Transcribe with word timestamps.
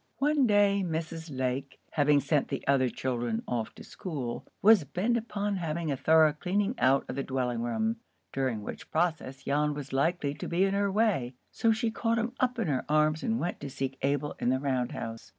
One 0.17 0.47
day 0.47 0.81
Mrs. 0.83 1.29
Lake, 1.29 1.79
having 1.91 2.21
sent 2.21 2.47
the 2.47 2.65
other 2.65 2.89
children 2.89 3.43
off 3.47 3.75
to 3.75 3.83
school, 3.83 4.47
was 4.59 4.83
bent 4.83 5.15
upon 5.15 5.57
having 5.57 5.91
a 5.91 5.95
thorough 5.95 6.33
cleaning 6.33 6.73
out 6.79 7.05
of 7.07 7.15
the 7.15 7.21
dwelling 7.21 7.61
room, 7.61 7.97
during 8.33 8.63
which 8.63 8.89
process 8.89 9.43
Jan 9.43 9.75
was 9.75 9.93
likely 9.93 10.33
to 10.33 10.47
be 10.47 10.63
in 10.63 10.73
her 10.73 10.91
way; 10.91 11.35
so 11.51 11.71
she 11.71 11.91
caught 11.91 12.17
him 12.17 12.33
up 12.39 12.57
in 12.57 12.67
her 12.67 12.83
arms 12.89 13.21
and 13.21 13.39
went 13.39 13.59
to 13.59 13.69
seek 13.69 13.99
Abel 14.01 14.33
in 14.39 14.49
the 14.49 14.59
round 14.59 14.93
house. 14.93 15.29